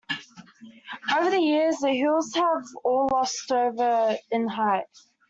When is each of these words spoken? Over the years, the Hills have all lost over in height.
Over 1.15 1.29
the 1.29 1.39
years, 1.39 1.77
the 1.77 1.91
Hills 1.91 2.33
have 2.33 2.63
all 2.83 3.07
lost 3.13 3.51
over 3.51 4.17
in 4.31 4.47
height. 4.47 4.87